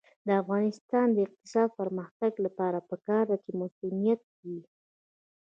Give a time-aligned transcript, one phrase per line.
[0.27, 4.61] د افغانستان د اقتصادي پرمختګ لپاره پکار ده چې مصونیت وي.